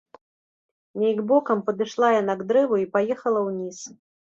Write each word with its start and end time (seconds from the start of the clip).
Нейк 1.01 1.19
бокам 1.33 1.61
падышла 1.69 2.11
яна 2.21 2.33
к 2.41 2.49
дрэву 2.55 2.75
і 2.87 2.91
паехала 2.99 3.47
ўніз. 3.53 3.77